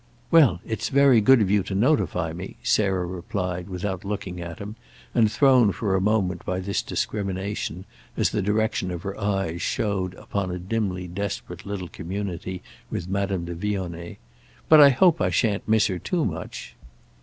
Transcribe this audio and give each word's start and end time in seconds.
"Well, 0.31 0.61
it's 0.65 0.89
very 0.89 1.21
good 1.21 1.41
of 1.43 1.51
you 1.51 1.61
to 1.61 1.75
notify 1.75 2.33
me," 2.33 2.57
Sarah 2.63 3.05
replied 3.05 3.69
without 3.69 4.03
looking 4.03 4.41
at 4.41 4.57
him 4.57 4.75
and 5.13 5.31
thrown 5.31 5.71
for 5.71 5.93
a 5.93 6.01
moment 6.01 6.43
by 6.43 6.59
this 6.59 6.81
discrimination, 6.81 7.85
as 8.17 8.31
the 8.31 8.41
direction 8.41 8.89
of 8.89 9.03
her 9.03 9.15
eyes 9.19 9.61
showed, 9.61 10.15
upon 10.15 10.49
a 10.49 10.57
dimly 10.57 11.07
desperate 11.07 11.67
little 11.67 11.87
community 11.87 12.63
with 12.89 13.07
Madame 13.09 13.45
de 13.45 13.53
Vionnet. 13.53 14.17
"But 14.67 14.81
I 14.81 14.89
hope 14.89 15.21
I 15.21 15.29
shan't 15.29 15.69
miss 15.69 15.85
her 15.85 15.99
too 15.99 16.25
much." 16.25 16.75